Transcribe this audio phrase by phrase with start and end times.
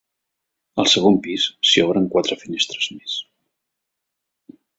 [0.83, 3.19] Al segon pis s'hi obren quatre finestres més.